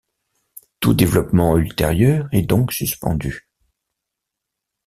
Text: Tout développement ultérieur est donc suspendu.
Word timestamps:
Tout 0.79 0.95
développement 0.95 1.57
ultérieur 1.59 2.27
est 2.31 2.41
donc 2.41 2.73
suspendu. 2.73 3.51